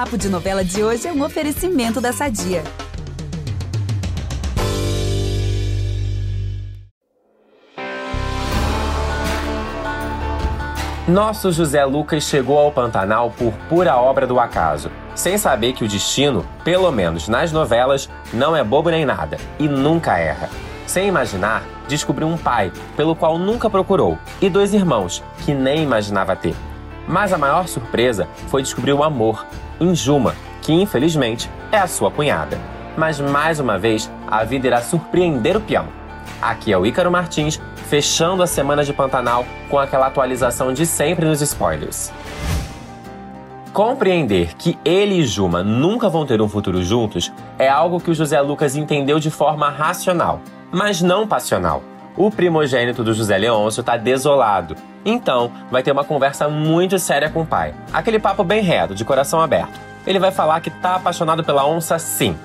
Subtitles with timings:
[0.00, 2.64] Papo de Novela de hoje é um oferecimento da Sadia.
[11.06, 15.88] Nosso José Lucas chegou ao Pantanal por pura obra do acaso, sem saber que o
[15.88, 20.48] destino, pelo menos nas novelas, não é bobo nem nada e nunca erra.
[20.86, 26.34] Sem imaginar, descobriu um pai, pelo qual nunca procurou, e dois irmãos, que nem imaginava
[26.34, 26.56] ter.
[27.10, 29.44] Mas a maior surpresa foi descobrir o amor
[29.80, 32.56] em Juma, que infelizmente é a sua cunhada.
[32.96, 35.88] Mas mais uma vez, a vida irá surpreender o peão.
[36.40, 41.26] Aqui é o Ícaro Martins, fechando a semana de Pantanal com aquela atualização de sempre
[41.26, 42.12] nos spoilers.
[43.72, 48.14] Compreender que ele e Juma nunca vão ter um futuro juntos é algo que o
[48.14, 50.40] José Lucas entendeu de forma racional,
[50.70, 51.82] mas não passional.
[52.16, 57.42] O primogênito do José Leôncio tá desolado, então vai ter uma conversa muito séria com
[57.42, 57.74] o pai.
[57.92, 59.80] Aquele papo bem reto, de coração aberto.
[60.06, 62.36] Ele vai falar que tá apaixonado pela onça sim.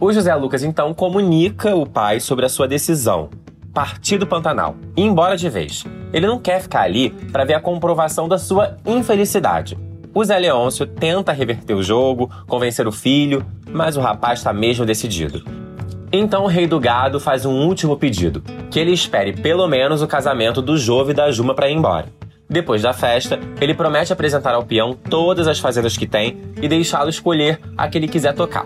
[0.00, 3.30] O José Lucas então comunica o pai sobre a sua decisão
[3.74, 5.84] partir do Pantanal, ir embora de vez.
[6.12, 9.76] Ele não quer ficar ali para ver a comprovação da sua infelicidade.
[10.14, 14.86] O Zé Leôncio tenta reverter o jogo, convencer o filho, mas o rapaz está mesmo
[14.86, 15.63] decidido.
[16.16, 20.06] Então o rei do gado faz um último pedido: que ele espere pelo menos o
[20.06, 22.06] casamento do Jove e da Juma para ir embora.
[22.48, 27.10] Depois da festa, ele promete apresentar ao peão todas as fazendas que tem e deixá-lo
[27.10, 28.64] escolher a que ele quiser tocar.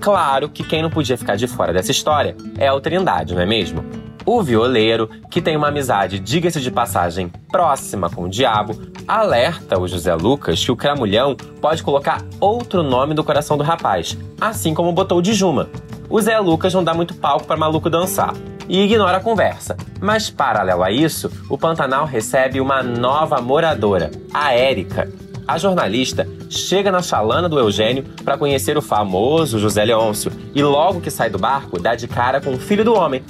[0.00, 3.46] Claro que quem não podia ficar de fora dessa história é o Trindade, não é
[3.46, 3.84] mesmo?
[4.24, 9.86] O violeiro, que tem uma amizade, diga-se de passagem, próxima com o diabo, alerta o
[9.86, 14.92] José Lucas que o Cramulhão pode colocar outro nome no coração do rapaz, assim como
[14.92, 15.68] botou de Juma.
[16.10, 18.32] O Zé Lucas não dá muito palco para maluco dançar
[18.68, 19.76] e ignora a conversa.
[20.00, 25.10] Mas, paralelo a isso, o Pantanal recebe uma nova moradora, a Érica.
[25.46, 31.00] A jornalista chega na chalana do Eugênio para conhecer o famoso José Leôncio e, logo
[31.00, 33.22] que sai do barco, dá de cara com o filho do homem,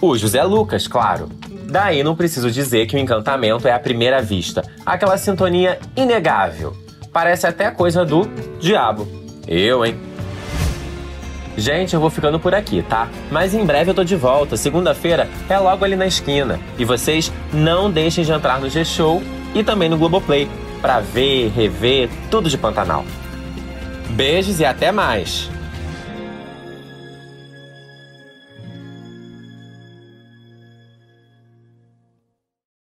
[0.00, 1.28] o José Lucas, claro.
[1.68, 6.76] Daí não preciso dizer que o encantamento é à primeira vista, aquela sintonia inegável.
[7.12, 8.22] Parece até coisa do
[8.60, 9.08] diabo.
[9.48, 9.98] Eu, hein?
[11.56, 13.08] Gente, eu vou ficando por aqui, tá?
[13.30, 14.56] Mas em breve eu tô de volta.
[14.56, 16.60] Segunda-feira é logo ali na esquina.
[16.78, 19.22] E vocês não deixem de entrar no G-Show
[19.54, 20.48] e também no Globoplay
[20.82, 23.04] para ver, rever tudo de Pantanal.
[24.10, 25.50] Beijos e até mais!